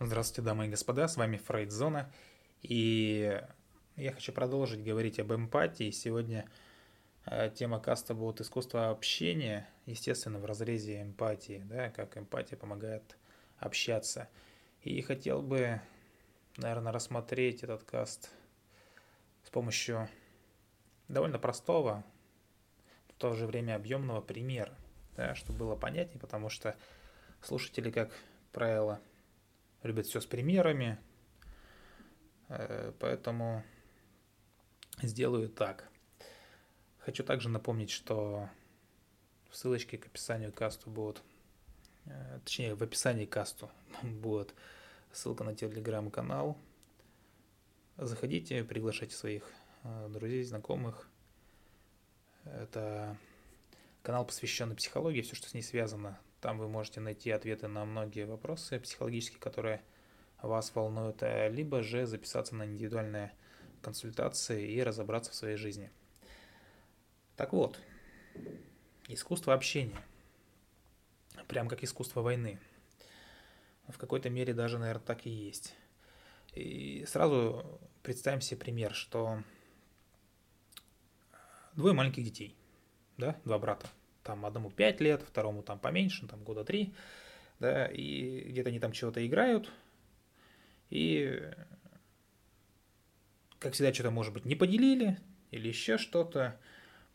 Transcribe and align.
Здравствуйте, 0.00 0.42
дамы 0.42 0.66
и 0.66 0.68
господа, 0.68 1.08
с 1.08 1.16
вами 1.16 1.38
Фрейдзона, 1.38 2.08
и 2.62 3.42
я 3.96 4.12
хочу 4.12 4.32
продолжить 4.32 4.84
говорить 4.84 5.18
об 5.18 5.32
эмпатии. 5.32 5.90
Сегодня 5.90 6.48
э, 7.26 7.50
тема 7.52 7.80
каста 7.80 8.14
будет 8.14 8.40
искусство 8.40 8.90
общения, 8.90 9.68
естественно, 9.86 10.38
в 10.38 10.44
разрезе 10.44 11.02
эмпатии, 11.02 11.64
да, 11.68 11.90
как 11.90 12.16
эмпатия 12.16 12.56
помогает 12.56 13.16
общаться. 13.56 14.28
И 14.82 15.02
хотел 15.02 15.42
бы, 15.42 15.80
наверное, 16.58 16.92
рассмотреть 16.92 17.64
этот 17.64 17.82
каст 17.82 18.30
с 19.42 19.50
помощью 19.50 20.08
довольно 21.08 21.40
простого, 21.40 22.04
в 23.08 23.14
то 23.14 23.34
же 23.34 23.48
время 23.48 23.74
объемного 23.74 24.20
примера, 24.20 24.76
да, 25.16 25.34
чтобы 25.34 25.58
было 25.58 25.74
понятнее, 25.74 26.20
потому 26.20 26.50
что 26.50 26.76
слушатели, 27.42 27.90
как 27.90 28.12
правило, 28.52 29.00
любят 29.82 30.06
все 30.06 30.20
с 30.20 30.26
примерами, 30.26 30.98
э, 32.48 32.92
поэтому 32.98 33.64
сделаю 35.02 35.48
так. 35.48 35.88
Хочу 36.98 37.24
также 37.24 37.48
напомнить, 37.48 37.90
что 37.90 38.48
в 39.50 39.56
ссылочке 39.56 39.98
к 39.98 40.06
описанию 40.06 40.52
касту 40.52 40.90
будут, 40.90 41.22
э, 42.06 42.40
точнее 42.44 42.74
в 42.74 42.82
описании 42.82 43.26
касту 43.26 43.70
будет 44.02 44.54
ссылка 45.12 45.44
на 45.44 45.54
телеграм-канал. 45.54 46.58
Заходите, 47.96 48.62
приглашайте 48.64 49.14
своих 49.14 49.50
э, 49.84 50.08
друзей, 50.10 50.44
знакомых. 50.44 51.08
Это 52.44 53.16
канал, 54.02 54.24
посвященный 54.24 54.76
психологии, 54.76 55.22
все, 55.22 55.34
что 55.34 55.48
с 55.48 55.54
ней 55.54 55.62
связано. 55.62 56.18
Там 56.40 56.58
вы 56.58 56.68
можете 56.68 57.00
найти 57.00 57.30
ответы 57.30 57.66
на 57.66 57.84
многие 57.84 58.24
вопросы 58.24 58.78
психологические, 58.78 59.40
которые 59.40 59.82
вас 60.40 60.72
волнуют, 60.74 61.22
э, 61.22 61.48
либо 61.48 61.82
же 61.82 62.06
записаться 62.06 62.54
на 62.54 62.64
индивидуальные 62.64 63.32
консультации 63.82 64.70
и 64.70 64.82
разобраться 64.82 65.32
в 65.32 65.34
своей 65.34 65.56
жизни. 65.56 65.90
Так 67.36 67.52
вот, 67.52 67.80
искусство 69.08 69.54
общения. 69.54 70.00
Прям 71.48 71.68
как 71.68 71.82
искусство 71.82 72.20
войны. 72.20 72.60
В 73.88 73.98
какой-то 73.98 74.30
мере 74.30 74.54
даже, 74.54 74.78
наверное, 74.78 75.04
так 75.04 75.26
и 75.26 75.30
есть. 75.30 75.74
И 76.54 77.04
сразу 77.06 77.80
представим 78.02 78.40
себе 78.40 78.58
пример, 78.58 78.94
что 78.94 79.42
двое 81.74 81.94
маленьких 81.94 82.24
детей, 82.24 82.56
да, 83.16 83.40
два 83.44 83.58
брата 83.58 83.88
там 84.28 84.44
одному 84.44 84.70
5 84.70 85.00
лет, 85.00 85.22
второму 85.22 85.62
там 85.62 85.78
поменьше, 85.78 86.26
там 86.28 86.44
года 86.44 86.64
3, 86.64 86.92
да, 87.60 87.86
и 87.86 88.44
где-то 88.50 88.68
они 88.68 88.78
там 88.78 88.92
чего-то 88.92 89.26
играют, 89.26 89.72
и, 90.90 91.42
как 93.58 93.72
всегда, 93.72 93.92
что-то, 93.92 94.10
может 94.10 94.34
быть, 94.34 94.44
не 94.44 94.54
поделили, 94.54 95.18
или 95.50 95.68
еще 95.68 95.96
что-то, 95.96 96.60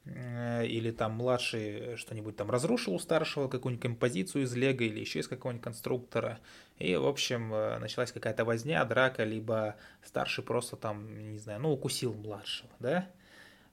э, 0.06 0.66
или 0.66 0.90
там 0.90 1.14
младший 1.14 1.98
что-нибудь 1.98 2.36
там 2.36 2.50
разрушил 2.50 2.96
у 2.96 3.00
старшего, 3.00 3.48
какую-нибудь 3.48 3.84
композицию 3.84 4.44
из 4.44 4.56
лего 4.56 4.82
или 4.82 5.00
еще 5.00 5.20
из 5.20 5.28
какого-нибудь 5.28 5.64
конструктора. 5.64 6.40
И, 6.80 6.96
в 6.96 7.06
общем, 7.06 7.54
э, 7.54 7.78
началась 7.78 8.12
какая-то 8.12 8.44
возня, 8.44 8.84
драка, 8.86 9.24
либо 9.24 9.76
старший 10.04 10.44
просто 10.44 10.78
там, 10.78 11.32
не 11.32 11.38
знаю, 11.38 11.62
ну, 11.62 11.72
укусил 11.72 12.16
младшего, 12.16 12.72
да? 12.80 13.08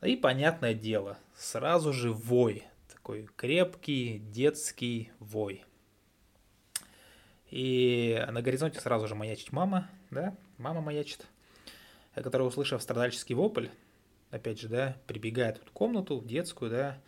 И, 0.02 0.16
понятное 0.16 0.72
дело, 0.72 1.18
сразу 1.36 1.92
же 1.92 2.10
вой, 2.12 2.64
такой 3.10 3.28
крепкий 3.36 4.18
детский 4.18 5.10
вой. 5.18 5.64
И 7.50 8.24
на 8.30 8.40
горизонте 8.40 8.78
сразу 8.78 9.08
же 9.08 9.16
маячит 9.16 9.50
мама, 9.50 9.90
да, 10.12 10.36
мама 10.58 10.80
маячит, 10.80 11.26
которая, 12.14 12.46
услышав 12.46 12.80
страдальческий 12.80 13.34
вопль, 13.34 13.66
опять 14.30 14.60
же, 14.60 14.68
да, 14.68 14.96
прибегает 15.08 15.60
в 15.66 15.72
комнату, 15.72 16.20
в 16.20 16.26
детскую, 16.26 16.70
да, 16.70 16.98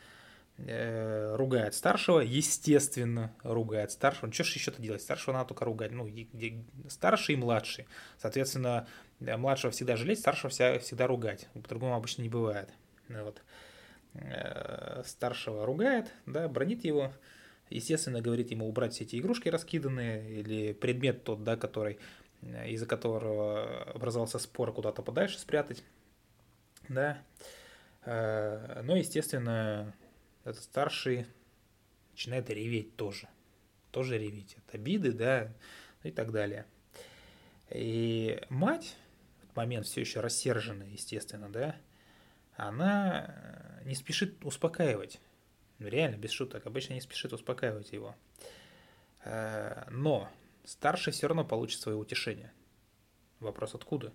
э, 0.59 1.37
ругает 1.37 1.77
старшего, 1.77 2.19
естественно, 2.19 3.33
ругает 3.45 3.93
старшего. 3.93 4.27
Ну, 4.27 4.33
что 4.33 4.43
же 4.43 4.55
еще-то 4.55 4.83
делать? 4.83 5.03
Старшего 5.03 5.35
надо 5.35 5.51
только 5.51 5.65
ругать. 5.65 5.93
Ну, 5.93 6.11
старший 6.89 7.37
и 7.37 7.39
младший. 7.39 7.87
Соответственно, 8.19 8.89
младшего 9.21 9.71
всегда 9.71 9.95
жалеть, 9.95 10.19
старшего 10.19 10.51
всегда 10.51 11.07
ругать. 11.07 11.49
По-другому 11.55 11.95
обычно 11.95 12.23
не 12.23 12.29
бывает. 12.29 12.71
Вот. 13.09 13.39
Э, 13.39 13.72
старшего 15.05 15.65
ругает, 15.65 16.13
да, 16.27 16.49
бронит 16.49 16.85
его, 16.85 17.13
естественно, 17.71 18.21
говорит 18.21 18.51
ему 18.51 18.69
убрать 18.69 18.95
все 18.95 19.05
эти 19.05 19.19
игрушки 19.19 19.49
раскиданные 19.49 20.41
или 20.41 20.73
предмет 20.73 21.25
тот, 21.25 21.43
да, 21.45 21.57
который, 21.57 21.99
э, 22.43 22.71
из-за 22.71 22.87
которого 22.87 23.83
образовался 23.95 24.39
спор, 24.39 24.73
куда-то 24.73 25.03
подальше 25.03 25.39
спрятать, 25.39 25.83
да. 26.89 27.23
Э, 28.05 28.83
но, 28.83 28.97
естественно, 28.97 29.95
этот 30.45 30.63
старший 30.63 31.27
начинает 32.13 32.51
реветь 32.51 32.97
тоже, 32.97 33.29
тоже 33.91 34.19
реветь 34.19 34.57
от 34.57 34.75
обиды, 34.75 35.13
да, 35.13 35.53
и 36.03 36.11
так 36.11 36.33
далее. 36.33 36.67
И 37.71 38.41
мать 38.51 38.97
в 39.53 39.57
момент 39.57 39.87
все 39.87 40.01
еще 40.01 40.21
рассерженная, 40.21 40.89
естественно, 40.89 41.49
да, 41.49 41.77
она 42.57 43.27
э, 43.29 43.72
не 43.85 43.95
спешит 43.95 44.45
успокаивать. 44.45 45.21
Ну, 45.79 45.89
реально, 45.89 46.17
без 46.17 46.31
шуток, 46.31 46.67
обычно 46.67 46.95
не 46.95 47.01
спешит 47.01 47.33
успокаивать 47.33 47.93
его. 47.93 48.15
Э, 49.25 49.85
но 49.91 50.29
старший 50.65 51.13
все 51.13 51.29
равно 51.29 51.45
получит 51.45 51.81
свое 51.81 51.97
утешение. 51.97 52.53
Вопрос 53.41 53.75
откуда? 53.75 54.13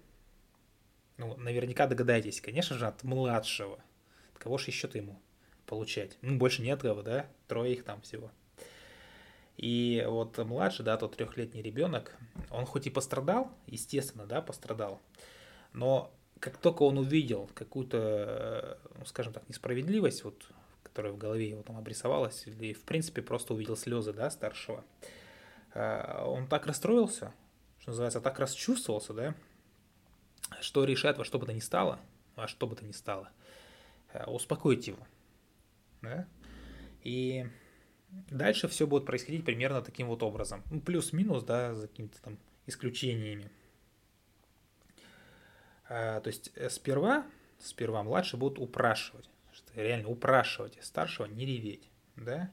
Ну, 1.18 1.36
наверняка 1.38 1.88
догадаетесь, 1.88 2.42
конечно 2.42 2.78
же, 2.78 2.88
от 2.88 3.04
младшего. 3.04 3.80
От 4.34 4.40
кого 4.40 4.58
же 4.58 4.68
еще-то 4.68 4.98
ему 4.98 5.20
получать? 5.66 6.18
Ну, 6.22 6.38
больше 6.38 6.62
нет 6.62 6.82
кого, 6.82 7.02
да? 7.02 7.28
Трое 7.48 7.74
их 7.74 7.84
там 7.84 8.02
всего. 8.02 8.32
И 9.58 10.06
вот 10.08 10.38
младший, 10.38 10.86
да, 10.86 10.98
тот 10.98 11.18
трехлетний 11.18 11.64
ребенок, 11.64 12.16
он 12.52 12.66
хоть 12.66 12.86
и 12.86 12.92
пострадал, 12.92 13.52
естественно, 13.66 14.28
да, 14.28 14.40
пострадал, 14.40 15.02
но 15.74 16.14
как 16.40 16.58
только 16.58 16.84
он 16.84 16.98
увидел 16.98 17.50
какую-то, 17.54 18.80
ну, 18.98 19.06
скажем 19.06 19.34
так, 19.34 19.48
несправедливость, 19.50 20.24
вот, 20.24 20.50
которая 20.84 21.14
в 21.14 21.18
голове 21.18 21.50
его 21.50 21.64
там 21.64 21.78
обрисовалась, 21.78 22.46
или 22.48 22.74
в 22.74 22.84
принципе 22.84 23.22
просто 23.22 23.54
увидел 23.54 23.78
слезы, 23.78 24.14
да, 24.14 24.30
старшего, 24.30 24.84
э, 25.74 26.24
он 26.26 26.48
так 26.48 26.66
расстроился, 26.66 27.34
что 27.80 27.92
называется, 27.92 28.22
так 28.22 28.40
расчувствовался, 28.40 29.14
да, 29.14 29.36
что 30.62 30.84
решает 30.84 31.18
во 31.18 31.26
что 31.26 31.40
бы 31.40 31.46
то 31.46 31.54
ни 31.54 31.60
стало, 31.60 32.00
во 32.36 32.48
что 32.48 32.68
бы 32.68 32.76
то 32.76 32.86
ни 32.86 32.92
стало, 32.92 33.30
э, 34.14 34.26
успокоить 34.26 34.88
его, 34.88 35.06
да, 36.02 36.28
и 37.04 37.48
дальше 38.10 38.68
все 38.68 38.88
будет 38.88 39.06
происходить 39.06 39.46
примерно 39.46 39.82
таким 39.82 40.08
вот 40.08 40.24
образом, 40.24 40.64
ну, 40.72 40.82
плюс-минус, 40.82 41.44
да, 41.44 41.74
за 41.74 41.88
какими-то 41.88 42.22
там 42.22 42.38
исключениями, 42.66 43.50
то 45.88 46.24
есть 46.26 46.52
э, 46.56 46.70
сперва, 46.70 47.26
сперва 47.60 48.04
младшие 48.04 48.40
будут 48.40 48.60
упрашивать, 48.60 49.30
что 49.52 49.72
реально 49.76 50.10
упрашивать 50.10 50.78
старшего 50.82 51.26
не 51.26 51.46
реветь, 51.46 51.90
да, 52.16 52.52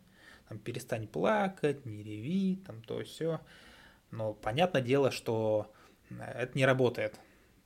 там 0.48 0.58
перестань 0.58 1.08
плакать, 1.08 1.84
не 1.84 2.02
реви, 2.02 2.62
там 2.66 2.82
то 2.82 3.02
все. 3.02 3.40
Но 4.10 4.34
понятное 4.34 4.82
дело, 4.82 5.10
что 5.10 5.72
э, 6.10 6.22
это 6.22 6.56
не 6.56 6.64
работает. 6.64 7.18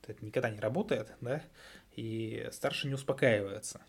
Это 0.07 0.25
никогда 0.25 0.49
не 0.49 0.59
работает, 0.59 1.13
да, 1.21 1.43
и 1.95 2.49
старший 2.51 2.87
не 2.87 2.95
успокаивается. 2.95 3.81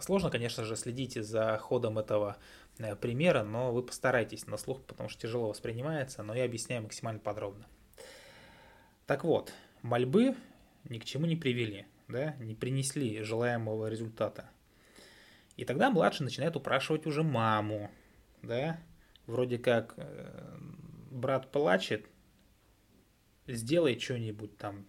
Сложно, 0.00 0.28
конечно 0.28 0.64
же, 0.64 0.76
следить 0.76 1.14
за 1.14 1.56
ходом 1.56 1.98
этого 1.98 2.36
э, 2.78 2.96
примера, 2.96 3.44
но 3.44 3.72
вы 3.72 3.82
постарайтесь 3.82 4.46
на 4.46 4.58
слух, 4.58 4.82
потому 4.82 5.08
что 5.08 5.22
тяжело 5.22 5.48
воспринимается, 5.48 6.22
но 6.22 6.34
я 6.34 6.44
объясняю 6.44 6.82
максимально 6.82 7.20
подробно. 7.20 7.66
Так 9.06 9.24
вот, 9.24 9.52
мольбы 9.82 10.34
ни 10.88 10.98
к 10.98 11.04
чему 11.04 11.26
не 11.26 11.36
привели, 11.36 11.86
да, 12.08 12.34
не 12.40 12.54
принесли 12.54 13.22
желаемого 13.22 13.88
результата. 13.88 14.50
И 15.56 15.64
тогда 15.64 15.90
младший 15.90 16.24
начинает 16.24 16.56
упрашивать 16.56 17.06
уже 17.06 17.22
маму, 17.22 17.90
да, 18.42 18.80
вроде 19.26 19.58
как 19.58 19.94
э, 19.96 20.58
брат 21.10 21.50
плачет, 21.52 22.06
сделай 23.46 23.98
что-нибудь 23.98 24.56
там, 24.56 24.86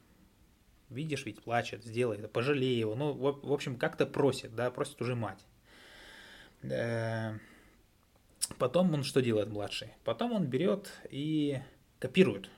видишь, 0.90 1.26
ведь 1.26 1.44
плачет, 1.44 1.84
сделай 1.84 2.18
это, 2.18 2.28
пожалей 2.28 2.78
его, 2.78 2.96
ну, 2.96 3.14
в, 3.14 3.54
общем, 3.54 3.78
как-то 3.78 4.06
просит, 4.06 4.56
да, 4.56 4.72
просит 4.72 5.02
уже 5.02 5.16
мать. 5.16 5.46
Э, 6.64 7.38
потом 8.58 8.94
он 8.94 9.04
что 9.04 9.22
делает, 9.22 9.50
младший? 9.50 9.90
Потом 10.04 10.32
он 10.32 10.48
берет 10.48 10.92
и 11.12 11.62
копирует, 12.00 12.50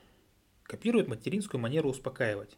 копирует 0.62 1.08
материнскую 1.08 1.60
манеру 1.60 1.90
успокаивать. 1.90 2.56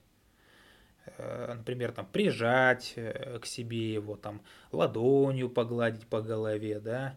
Э, 1.06 1.55
например, 1.55 1.93
там 1.93 2.06
прижать 2.06 2.93
э, 2.97 3.38
к 3.38 3.47
себе 3.47 3.93
его, 3.93 4.17
там 4.17 4.43
ладонью 4.73 5.49
погладить 5.49 6.06
по 6.06 6.20
голове, 6.20 6.81
да, 6.81 7.17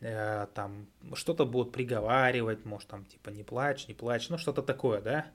э, 0.00 0.46
там 0.54 0.86
что-то 1.14 1.46
будут 1.46 1.72
приговаривать, 1.72 2.64
может, 2.64 2.88
там, 2.88 3.04
типа, 3.04 3.30
не 3.30 3.44
плачь, 3.44 3.88
не 3.88 3.94
плачь, 3.94 4.28
ну, 4.28 4.38
что-то 4.38 4.62
такое, 4.62 5.00
да. 5.00 5.26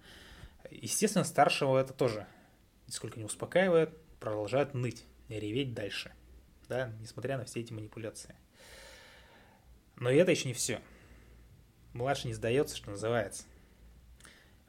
Естественно, 0.72 1.24
старшего 1.24 1.78
это 1.78 1.94
тоже 1.94 2.28
нисколько 2.88 3.20
не 3.20 3.26
успокаивает, 3.26 3.96
продолжает 4.20 4.74
ныть 4.74 5.06
и 5.30 5.40
реветь 5.40 5.74
дальше, 5.74 6.12
да, 6.68 6.92
несмотря 7.00 7.38
на 7.38 7.46
все 7.46 7.62
эти 7.62 7.74
манипуляции. 7.74 8.36
Но 9.96 10.10
и 10.10 10.18
это 10.18 10.32
еще 10.32 10.48
не 10.48 10.54
все. 10.54 10.82
Младший 11.94 12.28
не 12.28 12.34
сдается, 12.34 12.76
что 12.76 12.92
называется. 12.92 13.46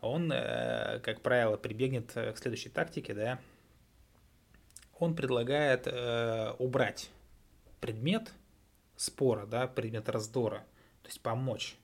Он, 0.01 0.31
э, 0.33 1.01
как 1.01 1.21
правило, 1.21 1.57
прибегнет 1.57 2.13
к 2.13 2.37
следующей 2.37 2.69
тактике, 2.69 3.15
да. 3.15 3.39
Он 4.99 5.15
предлагает 5.15 5.87
э, 5.87 6.53
убрать 6.59 7.11
предмет 7.81 8.33
спора, 8.97 9.47
да, 9.47 9.67
предмет 9.67 10.09
раздора, 10.09 10.65
то 11.03 11.09
есть 11.09 11.21
помочь. 11.21 11.77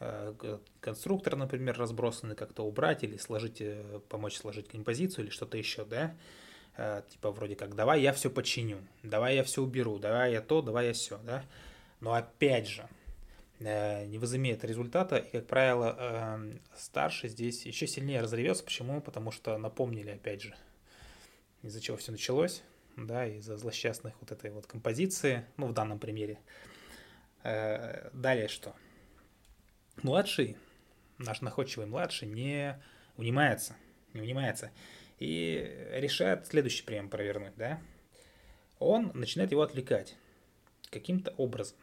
Э, 0.00 0.58
конструктор, 0.80 1.36
например, 1.36 1.78
разбросанный 1.78 2.36
как-то 2.36 2.64
убрать 2.64 3.04
или 3.04 3.16
сложить, 3.16 3.62
помочь 4.08 4.36
сложить 4.36 4.68
композицию 4.68 5.24
или 5.24 5.30
что-то 5.30 5.56
еще, 5.56 5.84
да. 5.84 6.14
Типа 7.10 7.30
вроде 7.30 7.56
как, 7.56 7.74
давай 7.74 8.00
я 8.00 8.12
все 8.12 8.30
починю, 8.30 8.78
давай 9.02 9.34
я 9.36 9.44
все 9.44 9.60
уберу, 9.60 9.98
давай 9.98 10.32
я 10.32 10.40
то, 10.40 10.62
давай 10.62 10.86
я 10.86 10.92
все, 10.92 11.18
да. 11.18 11.44
Но 12.00 12.14
опять 12.14 12.68
же, 12.68 12.82
э, 12.82 12.99
не 13.60 14.18
возымеет 14.18 14.64
результата, 14.64 15.16
и, 15.16 15.30
как 15.30 15.46
правило, 15.46 15.96
эм, 15.98 16.60
старший 16.74 17.28
здесь 17.28 17.66
еще 17.66 17.86
сильнее 17.86 18.22
разревется. 18.22 18.64
Почему? 18.64 19.00
Потому 19.02 19.30
что 19.30 19.58
напомнили, 19.58 20.10
опять 20.10 20.42
же, 20.42 20.54
из-за 21.62 21.80
чего 21.80 21.98
все 21.98 22.10
началось, 22.10 22.62
да, 22.96 23.26
из-за 23.26 23.58
злосчастных 23.58 24.14
вот 24.20 24.32
этой 24.32 24.50
вот 24.50 24.66
композиции, 24.66 25.44
ну, 25.58 25.66
в 25.66 25.74
данном 25.74 25.98
примере. 25.98 26.38
Э, 27.42 28.08
далее 28.14 28.48
что? 28.48 28.74
Младший, 30.02 30.56
наш 31.18 31.42
находчивый 31.42 31.86
младший, 31.86 32.28
не 32.28 32.82
унимается, 33.16 33.76
не 34.14 34.22
унимается, 34.22 34.70
и 35.18 35.86
решает 35.92 36.46
следующий 36.46 36.82
прием 36.82 37.10
провернуть, 37.10 37.54
да. 37.56 37.80
Он 38.78 39.10
начинает 39.12 39.50
его 39.50 39.60
отвлекать 39.60 40.16
каким-то 40.88 41.32
образом. 41.32 41.76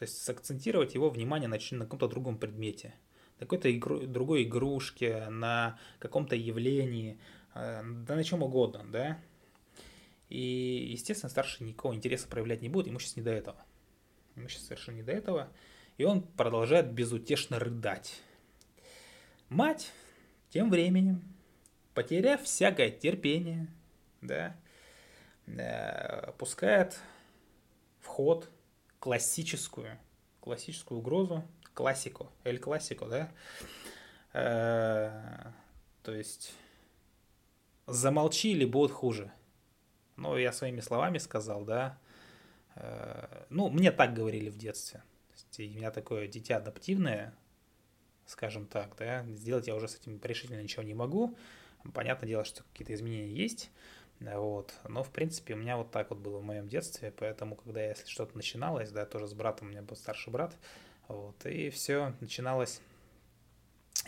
То 0.00 0.04
есть 0.04 0.24
сакцентировать 0.24 0.94
его 0.94 1.10
внимание 1.10 1.46
на, 1.46 1.58
на 1.72 1.84
каком-то 1.84 2.08
другом 2.08 2.38
предмете, 2.38 2.94
на 3.38 3.40
какой-то 3.40 3.70
игру, 3.70 4.06
другой 4.06 4.44
игрушке, 4.44 5.28
на 5.28 5.78
каком-то 5.98 6.34
явлении, 6.34 7.20
э, 7.54 7.82
да 7.84 8.16
на 8.16 8.24
чем 8.24 8.42
угодно, 8.42 8.82
да. 8.90 9.20
И, 10.30 10.88
естественно, 10.90 11.28
старший 11.28 11.66
никакого 11.66 11.94
интереса 11.94 12.28
проявлять 12.28 12.62
не 12.62 12.70
будет, 12.70 12.86
ему 12.86 12.98
сейчас 12.98 13.16
не 13.16 13.22
до 13.22 13.30
этого. 13.30 13.62
Ему 14.36 14.48
сейчас 14.48 14.62
совершенно 14.62 14.96
не 14.96 15.02
до 15.02 15.12
этого. 15.12 15.52
И 15.98 16.04
он 16.04 16.22
продолжает 16.22 16.90
безутешно 16.90 17.58
рыдать. 17.58 18.22
Мать 19.50 19.92
тем 20.48 20.70
временем, 20.70 21.22
потеряв 21.92 22.42
всякое 22.42 22.90
терпение, 22.90 23.68
да, 24.22 24.56
э, 25.46 26.32
пускает 26.38 26.98
в 28.00 28.06
ход 28.06 28.48
классическую, 29.00 29.98
классическую 30.40 31.00
угрозу, 31.00 31.42
классику, 31.74 32.30
эль 32.44 32.58
классику, 32.58 33.06
да, 33.06 33.32
э, 34.34 35.52
то 36.02 36.14
есть 36.14 36.54
замолчи 37.86 38.52
или 38.52 38.64
будет 38.64 38.92
хуже. 38.92 39.32
Ну, 40.16 40.36
я 40.36 40.52
своими 40.52 40.80
словами 40.80 41.18
сказал, 41.18 41.64
да, 41.64 41.98
э, 42.76 43.46
ну, 43.48 43.70
мне 43.70 43.90
так 43.90 44.12
говорили 44.14 44.50
в 44.50 44.58
детстве. 44.58 45.02
Есть, 45.32 45.58
у 45.58 45.76
меня 45.76 45.90
такое 45.90 46.28
дитя 46.28 46.58
адаптивное, 46.58 47.34
скажем 48.26 48.66
так, 48.66 48.94
да, 48.96 49.24
сделать 49.28 49.66
я 49.66 49.74
уже 49.74 49.88
с 49.88 49.96
этим 49.96 50.20
решительно 50.22 50.62
ничего 50.62 50.82
не 50.82 50.94
могу. 50.94 51.36
Понятное 51.94 52.28
дело, 52.28 52.44
что 52.44 52.62
какие-то 52.64 52.92
изменения 52.92 53.34
есть, 53.34 53.70
вот. 54.20 54.74
Но, 54.88 55.02
в 55.02 55.10
принципе, 55.10 55.54
у 55.54 55.56
меня 55.56 55.76
вот 55.76 55.90
так 55.90 56.10
вот 56.10 56.18
было 56.18 56.38
в 56.38 56.44
моем 56.44 56.68
детстве, 56.68 57.12
поэтому, 57.16 57.56
когда 57.56 57.82
если 57.82 58.06
что-то 58.06 58.36
начиналось, 58.36 58.90
да, 58.90 59.06
тоже 59.06 59.26
с 59.26 59.32
братом, 59.32 59.68
у 59.68 59.70
меня 59.70 59.82
был 59.82 59.96
старший 59.96 60.32
брат, 60.32 60.56
вот, 61.08 61.44
и 61.46 61.70
все 61.70 62.14
начиналось 62.20 62.80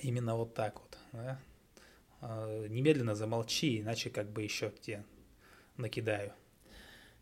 именно 0.01 0.37
вот 0.37 0.55
так 0.55 0.81
вот, 0.81 0.99
да. 1.13 1.41
А, 2.21 2.67
немедленно 2.69 3.15
замолчи, 3.15 3.81
иначе 3.81 4.11
как 4.11 4.31
бы 4.31 4.43
еще 4.43 4.71
тебе 4.71 5.05
накидаю. 5.77 6.33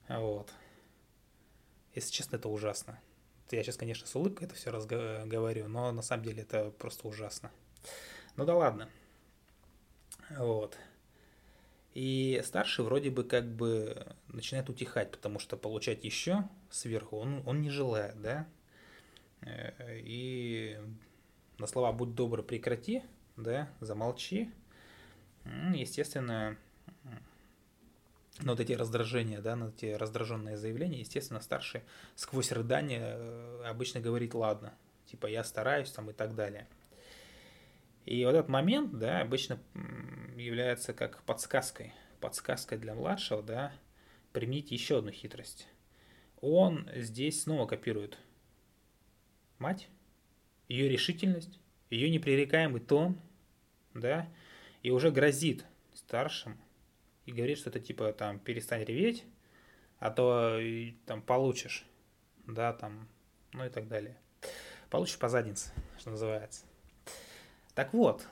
Вот. 0.08 0.52
Если 1.94 2.12
честно, 2.12 2.36
это 2.36 2.48
ужасно. 2.48 3.00
Я 3.50 3.62
сейчас, 3.62 3.76
конечно, 3.76 4.06
с 4.06 4.14
улыбкой 4.14 4.44
это 4.44 4.54
все 4.54 4.70
разговариваю, 4.70 5.68
но 5.68 5.90
на 5.90 6.02
самом 6.02 6.24
деле 6.24 6.42
это 6.42 6.70
просто 6.70 7.08
ужасно. 7.08 7.50
Ну 8.36 8.44
да 8.44 8.54
ладно. 8.54 8.88
Вот. 10.30 10.76
И 11.94 12.40
старший 12.44 12.84
вроде 12.84 13.10
бы 13.10 13.24
как 13.24 13.46
бы 13.46 14.14
начинает 14.28 14.68
утихать, 14.68 15.10
потому 15.10 15.38
что 15.38 15.56
получать 15.56 16.04
еще 16.04 16.48
сверху 16.70 17.16
он, 17.16 17.42
он 17.46 17.60
не 17.60 17.70
желает, 17.70 18.20
да. 18.20 18.46
Э, 19.40 19.98
и 19.98 20.78
на 21.58 21.66
слова 21.66 21.92
«будь 21.92 22.14
добр, 22.14 22.42
прекрати», 22.42 23.02
да, 23.36 23.68
замолчи. 23.80 24.50
Естественно, 25.74 26.56
на 28.40 28.52
вот 28.52 28.60
эти 28.60 28.72
раздражения, 28.72 29.40
да, 29.40 29.56
на 29.56 29.70
эти 29.70 29.86
раздраженные 29.86 30.56
заявления, 30.56 31.00
естественно, 31.00 31.40
старший 31.40 31.82
сквозь 32.14 32.52
рыдание 32.52 33.00
э, 33.02 33.64
обычно 33.66 34.00
говорит 34.00 34.34
«ладно», 34.34 34.74
типа 35.06 35.26
«я 35.26 35.42
стараюсь» 35.42 35.90
там 35.90 36.08
и 36.10 36.12
так 36.12 36.36
далее– 36.36 36.68
и 38.06 38.24
вот 38.24 38.34
этот 38.34 38.48
момент, 38.48 38.98
да, 38.98 39.20
обычно 39.20 39.60
является 40.36 40.92
как 40.92 41.22
подсказкой, 41.22 41.92
подсказкой 42.20 42.78
для 42.78 42.94
младшего, 42.94 43.42
да, 43.42 43.72
применить 44.32 44.70
еще 44.70 44.98
одну 44.98 45.10
хитрость. 45.10 45.68
Он 46.40 46.88
здесь 46.94 47.42
снова 47.42 47.66
копирует 47.66 48.18
мать, 49.58 49.88
ее 50.68 50.88
решительность, 50.88 51.60
ее 51.90 52.08
непререкаемый 52.10 52.80
тон, 52.80 53.20
да, 53.94 54.28
и 54.82 54.90
уже 54.90 55.10
грозит 55.10 55.66
старшим 55.94 56.58
и 57.26 57.32
говорит, 57.32 57.58
что 57.58 57.70
это 57.70 57.80
типа 57.80 58.12
там 58.12 58.38
перестань 58.38 58.84
реветь, 58.84 59.24
а 59.98 60.10
то 60.10 60.58
там 61.06 61.20
получишь, 61.20 61.84
да, 62.46 62.72
там, 62.72 63.08
ну 63.52 63.66
и 63.66 63.68
так 63.68 63.88
далее. 63.88 64.16
Получишь 64.88 65.18
по 65.18 65.28
заднице, 65.28 65.70
что 65.98 66.10
называется. 66.10 66.64
Так 67.74 67.92
вот, 67.92 68.26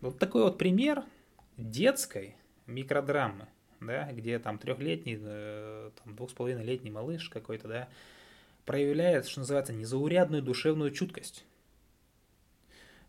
вот 0.00 0.18
такой 0.18 0.42
вот 0.42 0.58
пример 0.58 1.04
детской 1.56 2.36
микродрамы, 2.66 3.48
да, 3.80 4.10
где 4.12 4.38
там 4.38 4.58
трехлетний, 4.58 5.18
э, 5.20 5.90
там 6.02 6.14
двух 6.14 6.30
с 6.30 6.34
половиной 6.34 6.64
летний 6.64 6.90
малыш 6.90 7.28
какой-то, 7.28 7.68
да, 7.68 7.88
проявляет, 8.66 9.26
что 9.26 9.40
называется, 9.40 9.72
незаурядную 9.72 10.42
душевную 10.42 10.90
чуткость. 10.90 11.44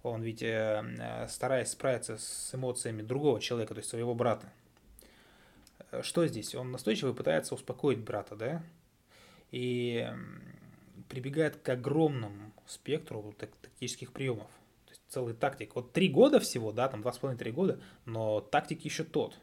Он 0.03 0.21
ведь, 0.21 0.41
э, 0.41 0.83
э, 0.99 1.27
стараясь 1.27 1.69
справиться 1.69 2.17
с 2.17 2.53
эмоциями 2.53 3.01
другого 3.01 3.39
человека, 3.39 3.73
то 3.73 3.79
есть 3.79 3.89
своего 3.89 4.15
брата, 4.15 4.51
что 6.01 6.25
здесь? 6.25 6.55
Он 6.55 6.71
настойчиво 6.71 7.13
пытается 7.13 7.53
успокоить 7.53 7.99
брата, 7.99 8.35
да, 8.35 8.63
и 9.51 10.09
прибегает 11.07 11.57
к 11.57 11.69
огромному 11.69 12.51
спектру 12.65 13.35
тактических 13.37 14.11
приемов 14.11 14.49
целый 15.13 15.33
тактик. 15.33 15.75
Вот 15.75 15.93
три 15.93 16.09
года 16.09 16.39
всего, 16.39 16.71
да, 16.71 16.87
там 16.87 17.01
два 17.01 17.13
с 17.13 17.17
половиной-три 17.19 17.51
года, 17.51 17.79
но 18.05 18.41
тактик 18.41 18.83
еще 18.83 19.03
тот. 19.03 19.37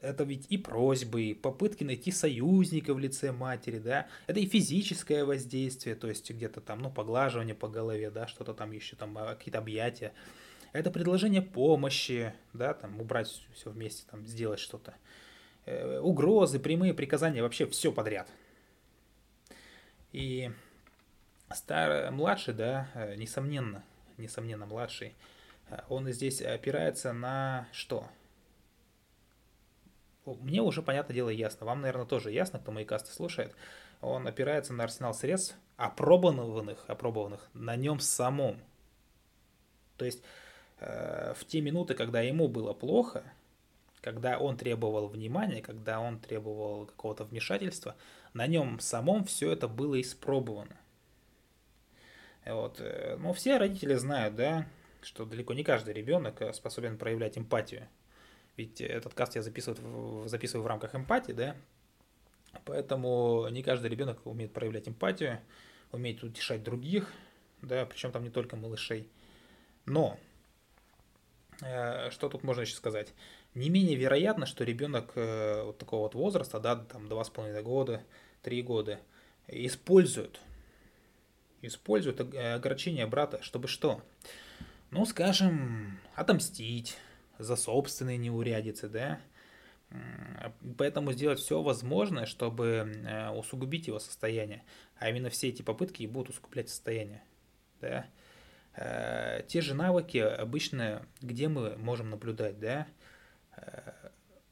Это 0.00 0.24
ведь 0.24 0.46
и 0.50 0.58
просьбы, 0.58 1.22
и 1.22 1.34
попытки 1.34 1.84
найти 1.84 2.10
союзника 2.10 2.94
в 2.94 2.98
лице 2.98 3.32
матери, 3.32 3.78
да. 3.78 4.06
Это 4.26 4.40
и 4.40 4.46
физическое 4.46 5.24
воздействие, 5.24 5.96
то 5.96 6.08
есть 6.08 6.30
где-то 6.30 6.60
там, 6.60 6.80
ну, 6.80 6.90
поглаживание 6.90 7.54
по 7.54 7.68
голове, 7.68 8.10
да, 8.10 8.26
что-то 8.26 8.54
там 8.54 8.72
еще, 8.72 8.96
там, 8.96 9.16
а, 9.18 9.34
какие-то 9.34 9.58
объятия. 9.58 10.12
Это 10.72 10.90
предложение 10.90 11.42
помощи, 11.42 12.34
да, 12.52 12.74
там, 12.74 13.00
убрать 13.00 13.28
все 13.54 13.70
вместе, 13.70 14.04
там, 14.10 14.26
сделать 14.26 14.60
что-то. 14.60 14.94
Э, 15.64 15.98
угрозы, 15.98 16.58
прямые 16.58 16.94
приказания, 16.94 17.42
вообще 17.42 17.66
все 17.66 17.90
подряд. 17.92 18.28
И 20.12 20.50
старый, 21.54 22.10
младший, 22.10 22.54
да, 22.54 22.88
э, 22.94 23.16
несомненно, 23.16 23.82
несомненно, 24.18 24.66
младший, 24.66 25.14
э, 25.68 25.78
он 25.88 26.08
здесь 26.10 26.40
опирается 26.42 27.12
на 27.12 27.68
что? 27.72 28.08
Мне 30.24 30.60
уже, 30.60 30.82
понятное 30.82 31.14
дело, 31.14 31.28
ясно. 31.28 31.66
Вам, 31.66 31.80
наверное, 31.80 32.06
тоже 32.06 32.32
ясно, 32.32 32.58
кто 32.58 32.72
мои 32.72 32.84
касты 32.84 33.12
слушает. 33.12 33.54
Он 34.00 34.26
опирается 34.26 34.72
на 34.72 34.84
арсенал 34.84 35.14
средств, 35.14 35.56
опробованных, 35.76 36.84
опробованных 36.88 37.48
на 37.54 37.76
нем 37.76 38.00
самом. 38.00 38.60
То 39.96 40.04
есть 40.04 40.22
э, 40.80 41.34
в 41.36 41.44
те 41.44 41.60
минуты, 41.60 41.94
когда 41.94 42.20
ему 42.20 42.48
было 42.48 42.72
плохо, 42.72 43.22
когда 44.00 44.38
он 44.38 44.56
требовал 44.56 45.08
внимания, 45.08 45.62
когда 45.62 46.00
он 46.00 46.18
требовал 46.18 46.86
какого-то 46.86 47.24
вмешательства, 47.24 47.96
на 48.34 48.46
нем 48.46 48.78
самом 48.80 49.24
все 49.24 49.52
это 49.52 49.68
было 49.68 50.00
испробовано. 50.00 50.76
Вот. 52.46 52.80
Но 53.18 53.32
все 53.32 53.58
родители 53.58 53.94
знают, 53.94 54.36
да, 54.36 54.66
что 55.02 55.24
далеко 55.24 55.52
не 55.52 55.64
каждый 55.64 55.94
ребенок 55.94 56.42
способен 56.54 56.96
проявлять 56.96 57.36
эмпатию. 57.36 57.88
Ведь 58.56 58.80
этот 58.80 59.12
каст 59.14 59.34
я 59.36 59.42
записываю, 59.42 60.28
записываю 60.28 60.64
в 60.64 60.66
рамках 60.66 60.94
эмпатии, 60.94 61.32
да, 61.32 61.56
поэтому 62.64 63.46
не 63.50 63.62
каждый 63.62 63.90
ребенок 63.90 64.24
умеет 64.24 64.52
проявлять 64.52 64.88
эмпатию, 64.88 65.40
умеет 65.92 66.22
утешать 66.22 66.62
других, 66.62 67.12
да, 67.60 67.84
причем 67.84 68.12
там 68.12 68.24
не 68.24 68.30
только 68.30 68.56
малышей. 68.56 69.10
Но, 69.84 70.18
э, 71.62 72.10
что 72.10 72.28
тут 72.30 72.44
можно 72.44 72.62
еще 72.62 72.74
сказать? 72.74 73.12
Не 73.54 73.68
менее 73.68 73.96
вероятно, 73.96 74.46
что 74.46 74.64
ребенок 74.64 75.12
э, 75.16 75.62
вот 75.62 75.78
такого 75.78 76.02
вот 76.02 76.14
возраста, 76.14 76.58
да, 76.58 76.76
там 76.76 77.06
2,5 77.06 77.62
года, 77.62 78.02
3 78.42 78.62
года, 78.62 79.00
использует, 79.48 80.40
использует 81.62 82.20
огорчение 82.20 83.06
брата, 83.06 83.42
чтобы 83.42 83.68
что? 83.68 84.02
Ну, 84.90 85.04
скажем, 85.04 85.98
отомстить, 86.14 86.96
за 87.38 87.56
собственные 87.56 88.18
неурядицы, 88.18 88.88
да, 88.88 89.20
Поэтому 90.78 91.12
сделать 91.12 91.38
все 91.38 91.62
возможное, 91.62 92.26
чтобы 92.26 92.92
э, 93.06 93.30
усугубить 93.30 93.86
его 93.86 93.98
состояние. 93.98 94.64
А 94.98 95.08
именно 95.08 95.30
все 95.30 95.48
эти 95.48 95.62
попытки 95.62 96.02
и 96.02 96.06
будут 96.06 96.30
усугублять 96.30 96.68
состояние. 96.68 97.22
Да? 97.80 98.06
Э, 98.74 99.42
те 99.46 99.60
же 99.60 99.74
навыки 99.74 100.18
обычно, 100.18 101.06
где 101.20 101.48
мы 101.48 101.76
можем 101.76 102.10
наблюдать, 102.10 102.58
да, 102.58 102.86
э, 103.56 103.92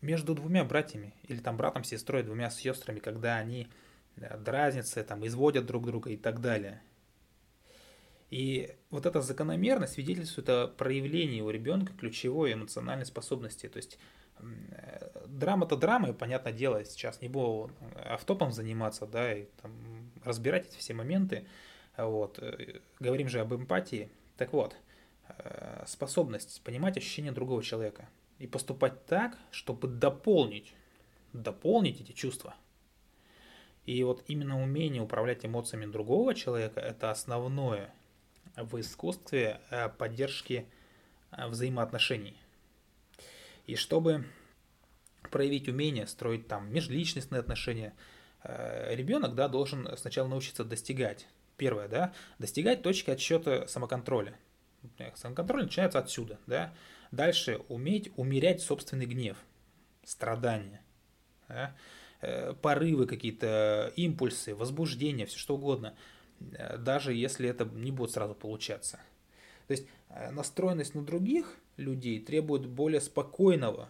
между 0.01 0.35
двумя 0.35 0.65
братьями 0.65 1.15
или 1.25 1.39
там 1.39 1.57
братом, 1.57 1.83
сестрой, 1.83 2.23
двумя 2.23 2.49
сестрами, 2.51 3.01
когда 3.01 3.37
они 3.37 3.69
дразнятся, 4.17 5.03
там, 5.03 5.27
изводят 5.27 5.67
друг 5.67 5.87
друга 5.87 6.11
и 6.11 6.17
так 6.17 6.41
далее– 6.41 6.81
и 8.31 8.75
вот 8.91 9.07
эта 9.07 9.21
закономерность 9.21 9.95
свидетельствует 9.95 10.49
о 10.49 10.69
проявлении 10.69 11.41
у 11.41 11.51
ребенка 11.51 11.93
ключевой 11.93 12.55
эмоциональной 12.55 13.07
способности. 13.07 13.69
То 13.69 13.77
есть 13.77 13.99
драма-то 15.27 15.77
драма, 15.77 16.13
понятное 16.13 16.53
дело, 16.53 16.85
сейчас 16.85 17.21
не 17.21 17.29
буду 17.29 17.71
автопом 18.05 18.53
заниматься, 18.53 19.07
да, 19.07 19.33
и 19.33 19.47
там, 19.63 19.73
разбирать 20.25 20.69
эти 20.69 20.79
все 20.79 20.95
моменты. 20.95 21.47
Вот. 21.97 22.43
Говорим 22.99 23.29
же 23.29 23.41
об 23.41 23.55
эмпатии. 23.55 24.11
Так 24.37 24.53
вот, 24.53 24.77
э, 25.29 25.85
способность 25.87 26.61
понимать 26.65 26.97
ощущения 26.97 27.31
другого 27.31 27.63
человека 27.63 28.09
и 28.41 28.49
поступать 28.49 29.07
так, 29.07 29.39
чтобы 29.53 29.87
дополнить, 29.87 30.75
дополнить 31.33 32.01
эти 32.01 32.11
чувства. 32.11 32.55
И 33.87 34.03
вот 34.03 34.25
именно 34.27 34.61
умение 34.61 35.03
управлять 35.03 35.47
эмоциями 35.47 35.87
другого 35.87 36.35
человека– 36.35 36.81
это 36.81 37.13
основное– 37.13 37.95
в 38.57 38.81
искусстве 38.81 39.61
э, 39.71 39.89
поддержки 39.89 40.67
э, 41.31 41.47
взаимоотношений. 41.49 42.37
И 43.67 43.77
чтобы 43.77 44.25
проявить 45.31 45.69
умение 45.69 46.07
строить 46.07 46.47
там 46.47 46.73
межличностные 46.73 47.41
отношения, 47.41 47.95
э, 48.43 48.95
ребенок 48.95 49.35
да, 49.35 49.49
должен 49.49 49.97
сначала 49.97 50.29
научиться 50.29 50.65
достигать. 50.65 51.27
Первое, 51.57 51.89
да, 51.89 52.13
достигать 52.39 52.83
точки 52.83 53.11
отсчета 53.11 53.67
самоконтроля. 53.69 54.37
Самоконтроль 55.15 55.65
начинается 55.65 55.99
отсюда, 55.99 56.39
да. 56.47 56.75
Дальше 57.11 57.61
уметь 57.69 58.11
умерять 58.17 58.61
собственный 58.61 59.07
гнев, 59.07 59.37
страдания, 60.05 60.83
да? 61.49 61.75
порывы 62.61 63.07
какие-то, 63.07 63.93
импульсы, 63.95 64.55
возбуждение, 64.55 65.27
все 65.27 65.39
что 65.39 65.55
угодно– 65.55 65.97
даже 66.79 67.15
если 67.15 67.49
это 67.49 67.65
не 67.65 67.91
будет 67.91 68.13
сразу 68.13 68.35
получаться. 68.35 68.99
То 69.67 69.73
есть 69.73 69.87
э, 70.11 70.31
настроенность 70.31 70.95
на 70.95 71.03
других 71.03 71.57
людей 71.77 72.21
требует 72.21 72.67
более 72.67 73.01
спокойного 73.01 73.89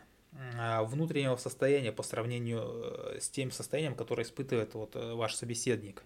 а, 0.56 0.82
внутреннего 0.84 1.36
состояния 1.36 1.92
по 1.92 2.02
сравнению 2.02 2.62
э, 2.62 3.20
с 3.20 3.28
тем 3.28 3.50
состоянием, 3.50 3.94
которое 3.94 4.22
испытывает 4.22 4.74
вот 4.74 4.94
ваш 4.94 5.34
собеседник. 5.34 6.02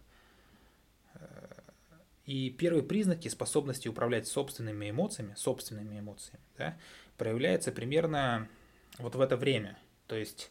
И 2.26 2.50
первые 2.50 2.82
признаки 2.82 3.28
способности 3.28 3.88
управлять 3.88 4.28
собственными 4.28 4.90
эмоциями, 4.90 5.32
собственными 5.34 5.98
эмоциями, 5.98 6.44
да, 6.58 6.76
проявляются 7.16 7.72
примерно 7.72 8.48
вот 8.98 9.14
в 9.14 9.20
это 9.22 9.38
время. 9.38 9.78
То 10.06 10.14
есть 10.14 10.50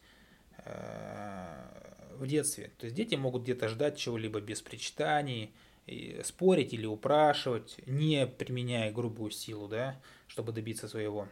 в 0.66 2.26
детстве. 2.28 2.72
То 2.78 2.86
есть 2.86 2.96
дети 2.96 3.16
могут 3.16 3.44
где-то 3.44 3.68
ждать 3.68 3.98
чего-либо 3.98 4.42
без 4.42 4.62
причитаний, 4.62 5.54
спорить 6.24 6.74
или 6.74 6.86
упрашивать, 6.86 7.78
не 7.86 8.28
применяя 8.28 8.92
грубую 8.92 9.32
силу, 9.32 9.68
да, 9.68 10.00
чтобы 10.28 10.52
добиться 10.52 10.88
своего. 10.88 11.28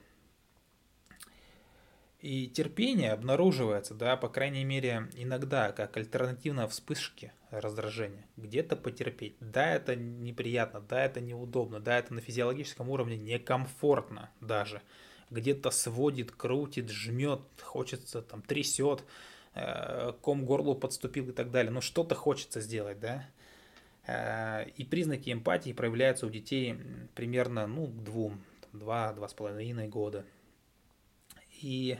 И 2.25 2.47
терпение 2.47 3.11
обнаруживается, 3.11 3.93
да, 3.93 4.17
по 4.17 4.29
крайней 4.29 4.63
мере, 4.63 5.09
иногда, 5.13 5.71
как 5.71 5.95
альтернативная 5.95 6.67
вспышке 6.67 7.33
раздражения. 7.51 8.25
Где-то 8.35 8.75
потерпеть. 8.75 9.35
Да, 9.39 9.75
это 9.75 9.95
неприятно, 9.95 10.81
да, 10.81 11.05
это 11.05 11.21
неудобно, 11.21 11.79
да, 11.79 11.99
это 11.99 12.15
на 12.15 12.21
физиологическом 12.21 12.89
уровне 12.89 13.15
некомфортно 13.15 14.31
даже. 14.41 14.81
Где-то 15.29 15.69
сводит, 15.69 16.31
крутит, 16.31 16.89
жмет, 16.89 17.41
хочется, 17.61 18.23
там, 18.23 18.41
трясет, 18.41 19.03
э, 19.53 20.13
ком 20.21 20.45
горлу 20.45 20.73
подступил 20.73 21.29
и 21.29 21.31
так 21.31 21.51
далее. 21.51 21.71
Но 21.71 21.81
что-то 21.81 22.15
хочется 22.15 22.59
сделать, 22.59 22.99
да. 22.99 23.27
Э, 24.07 24.67
и 24.75 24.83
признаки 24.83 25.31
эмпатии 25.31 25.73
проявляются 25.73 26.27
у 26.27 26.29
детей 26.29 26.77
примерно 27.15 27.67
ну, 27.67 27.87
к 27.87 28.03
двум, 28.03 28.41
два-два 28.73 29.27
с 29.27 29.33
половиной 29.33 29.87
года. 29.87 30.25
И 31.61 31.97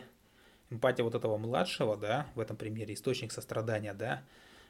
эмпатия 0.70 1.04
вот 1.04 1.16
этого 1.16 1.38
младшего, 1.38 1.98
да, 1.98 2.28
в 2.36 2.40
этом 2.40 2.58
примере 2.58 2.94
источник 2.94 3.32
сострадания, 3.32 3.94
да, 3.94 4.24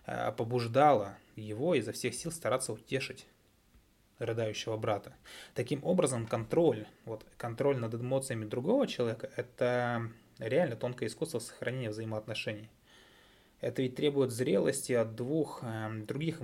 э, 0.05 0.31
побуждала 0.31 1.17
его 1.35 1.75
изо 1.75 1.91
всех 1.91 2.13
сил 2.13 2.31
стараться 2.31 2.71
утешить 2.73 3.27
рыдающего 4.19 4.77
брата. 4.77 5.13
Таким 5.55 5.83
образом, 5.83 6.25
контроль, 6.25 6.87
вот 7.03 7.25
контроль 7.37 7.77
над 7.77 7.95
эмоциями 7.95 8.45
другого 8.45 8.87
человека, 8.87 9.29
это 9.35 10.09
реально 10.39 10.77
тонкое 10.77 11.09
искусство 11.09 11.39
сохранения 11.39 11.89
взаимоотношений. 11.89 12.69
Это 13.59 13.81
ведь 13.81 13.95
требует 13.95 14.31
зрелости 14.31 14.93
от 14.93 15.15
двух 15.15 15.59
э, 15.63 15.89
других 16.07 16.39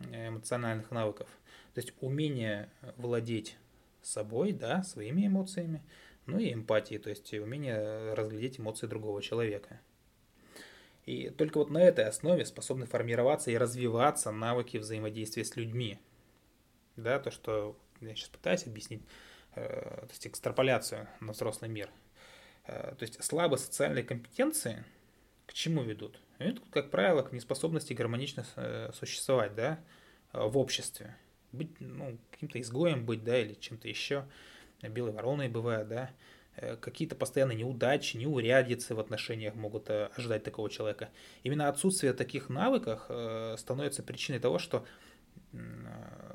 эмоциональных 0.00 0.90
навыков. 0.90 1.28
То 1.74 1.80
есть 1.80 1.92
умение 2.00 2.70
владеть 2.96 3.56
собой, 4.02 4.52
да, 4.52 4.82
своими 4.82 5.26
эмоциями, 5.26 5.82
ну 6.26 6.38
и 6.38 6.52
эмпатии, 6.52 6.98
то 6.98 7.10
есть 7.10 7.32
умение 7.34 8.14
разглядеть 8.14 8.60
эмоции 8.60 8.86
другого 8.86 9.22
человека. 9.22 9.80
И 11.06 11.30
только 11.30 11.58
вот 11.58 11.70
на 11.70 11.78
этой 11.78 12.04
основе 12.04 12.44
способны 12.44 12.84
формироваться 12.84 13.50
и 13.50 13.56
развиваться 13.56 14.30
навыки 14.30 14.76
взаимодействия 14.76 15.44
с 15.44 15.56
людьми. 15.56 15.98
Да, 16.96 17.18
то, 17.18 17.30
что 17.30 17.78
я 18.00 18.14
сейчас 18.14 18.28
пытаюсь 18.28 18.66
объяснить, 18.66 19.02
э, 19.54 19.62
то 19.62 20.08
есть 20.10 20.26
экстраполяцию 20.26 21.08
на 21.20 21.32
взрослый 21.32 21.70
мир. 21.70 21.88
Э, 22.66 22.94
то 22.94 23.04
есть 23.04 23.22
слабые 23.24 23.58
социальные 23.58 24.04
компетенции 24.04 24.84
к 25.48 25.54
чему 25.54 25.82
ведут? 25.82 26.20
Это, 26.36 26.60
как 26.70 26.90
правило, 26.90 27.22
к 27.22 27.32
неспособности 27.32 27.94
гармонично 27.94 28.44
э, 28.56 28.90
существовать, 28.92 29.54
да, 29.54 29.80
э, 30.34 30.46
в 30.46 30.58
обществе. 30.58 31.16
Быть, 31.52 31.80
ну, 31.80 32.18
каким-то 32.30 32.60
изгоем 32.60 33.06
быть, 33.06 33.24
да, 33.24 33.40
или 33.40 33.54
чем-то 33.54 33.88
еще. 33.88 34.26
Белой 34.82 35.12
вороной 35.12 35.48
бывает, 35.48 35.88
да. 35.88 36.10
Э, 36.56 36.76
какие-то 36.76 37.16
постоянные 37.16 37.56
неудачи, 37.56 38.18
неурядицы 38.18 38.94
в 38.94 39.00
отношениях 39.00 39.54
могут 39.54 39.88
ожидать 39.88 40.44
такого 40.44 40.68
человека. 40.68 41.08
Именно 41.44 41.68
отсутствие 41.68 42.12
таких 42.12 42.50
навыков 42.50 43.04
становится 43.58 44.02
причиной 44.02 44.40
того, 44.40 44.58
что 44.58 44.84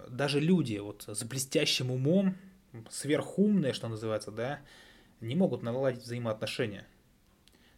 даже 0.10 0.40
люди 0.40 0.78
вот 0.78 1.04
с 1.08 1.24
блестящим 1.24 1.92
умом, 1.92 2.36
сверхумные, 2.90 3.74
что 3.74 3.88
называется, 3.90 4.32
да, 4.32 4.60
не 5.22 5.36
могут 5.36 5.62
наладить 5.62 6.02
взаимоотношения. 6.02 6.88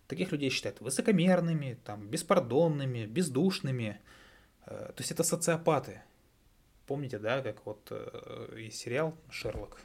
Таких 0.08 0.32
людей 0.32 0.50
считают 0.50 0.82
высокомерными, 0.82 1.80
там, 1.84 2.08
беспардонными, 2.08 3.06
бездушными. 3.06 4.00
Э, 4.66 4.92
то 4.96 5.00
есть 5.00 5.12
это 5.12 5.24
социопаты. 5.24 6.02
Помните, 6.86 7.18
да, 7.18 7.42
как 7.42 7.66
вот 7.66 7.88
э, 7.90 8.60
и 8.60 8.70
сериал 8.70 9.18
«Шерлок», 9.32 9.82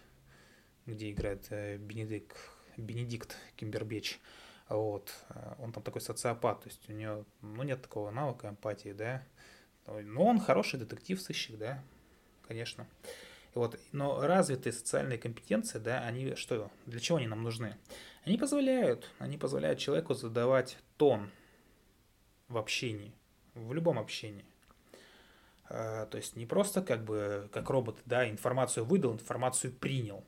где 0.85 1.11
играет 1.11 1.47
э, 1.51 1.79
Бенедикт, 1.79 2.37
Бенедикт 2.77 3.37
Кимбербеч. 3.57 4.21
Вот. 4.69 5.13
Он 5.59 5.73
там 5.73 5.83
такой 5.83 6.01
социопат, 6.01 6.63
то 6.63 6.69
есть 6.69 6.89
у 6.89 6.93
него 6.93 7.25
ну, 7.41 7.65
нет 7.65 7.83
такого 7.83 8.11
навыка 8.11 8.49
эмпатии, 8.49 8.93
да. 8.93 9.27
Но 9.87 10.27
он 10.27 10.39
хороший 10.39 10.79
детектив, 10.79 11.21
сыщик, 11.21 11.59
да, 11.59 11.83
конечно. 12.47 12.87
Вот. 13.55 13.79
Но 13.93 14.21
развитые 14.21 14.73
социальные 14.73 15.19
компетенции, 15.19 15.79
да, 15.79 16.01
они 16.01 16.35
что, 16.35 16.71
для 16.87 17.01
чего 17.01 17.19
они 17.19 17.27
нам 17.27 17.43
нужны? 17.43 17.77
Они 18.25 18.37
позволяют, 18.37 19.11
они 19.19 19.39
позволяют 19.39 19.79
человеку 19.79 20.15
задавать 20.15 20.79
тон 20.97 21.31
в 22.49 22.59
общении, 22.59 23.13
в 23.55 23.73
любом 23.73 23.99
общении. 23.99 24.45
То 25.69 26.11
есть 26.15 26.37
не 26.37 26.47
просто 26.47 26.83
как 26.83 27.05
бы 27.05 27.49
как 27.53 27.71
робот, 27.71 27.99
да, 28.05 28.29
информацию 28.29 28.85
выдал, 28.85 29.13
информацию 29.13 29.73
принял, 29.73 30.25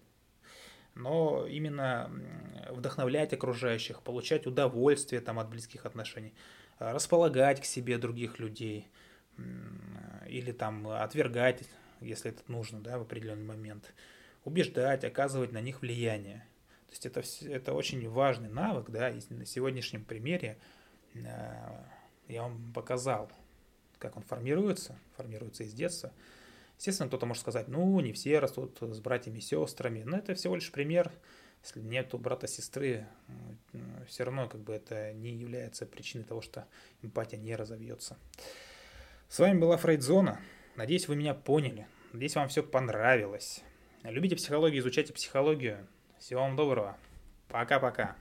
но 0.94 1.46
именно 1.46 2.10
вдохновлять 2.70 3.32
окружающих, 3.32 4.02
получать 4.02 4.46
удовольствие 4.46 5.20
там 5.20 5.38
от 5.38 5.48
близких 5.48 5.84
отношений, 5.84 6.32
располагать 6.78 7.60
к 7.60 7.64
себе 7.64 7.98
других 7.98 8.38
людей 8.38 8.88
или 10.28 10.52
там 10.52 10.86
отвергать, 10.86 11.64
если 12.02 12.30
это 12.30 12.42
нужно, 12.48 12.80
да, 12.80 12.98
в 12.98 13.02
определенный 13.02 13.44
момент, 13.44 13.92
убеждать, 14.44 15.04
оказывать 15.04 15.52
на 15.52 15.60
них 15.60 15.82
влияние. 15.82 16.46
То 16.86 16.92
есть 16.92 17.06
это, 17.06 17.22
это 17.52 17.72
очень 17.72 18.08
важный 18.08 18.48
навык, 18.48 18.90
да, 18.90 19.10
и 19.10 19.20
на 19.30 19.46
сегодняшнем 19.46 20.04
примере 20.04 20.58
э, 21.14 21.20
я 22.28 22.42
вам 22.42 22.72
показал, 22.72 23.30
как 23.98 24.16
он 24.16 24.22
формируется, 24.22 24.98
формируется 25.16 25.64
из 25.64 25.72
детства. 25.72 26.12
Естественно, 26.76 27.08
кто-то 27.08 27.26
может 27.26 27.42
сказать, 27.42 27.68
ну, 27.68 27.98
не 28.00 28.12
все 28.12 28.40
растут 28.40 28.78
с 28.80 29.00
братьями 29.00 29.38
и 29.38 29.40
сестрами, 29.40 30.02
но 30.02 30.18
это 30.18 30.34
всего 30.34 30.56
лишь 30.56 30.70
пример. 30.72 31.12
Если 31.62 31.80
нету 31.80 32.18
брата-сестры, 32.18 33.06
все 34.08 34.24
равно 34.24 34.48
как 34.48 34.62
бы 34.62 34.72
это 34.72 35.12
не 35.12 35.30
является 35.30 35.86
причиной 35.86 36.24
того, 36.24 36.40
что 36.42 36.66
эмпатия 37.02 37.38
не 37.38 37.54
разовьется. 37.54 38.18
С 39.28 39.38
вами 39.38 39.60
была 39.60 39.76
Фрейдзона. 39.76 40.40
Надеюсь, 40.76 41.08
вы 41.08 41.16
меня 41.16 41.34
поняли. 41.34 41.86
Надеюсь, 42.12 42.34
вам 42.34 42.48
все 42.48 42.62
понравилось. 42.62 43.62
Любите 44.04 44.36
психологию, 44.36 44.80
изучайте 44.80 45.12
психологию. 45.12 45.86
Всего 46.18 46.40
вам 46.42 46.56
доброго. 46.56 46.96
Пока-пока. 47.48 48.16